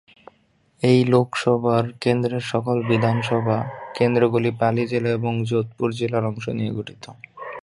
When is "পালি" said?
4.61-4.83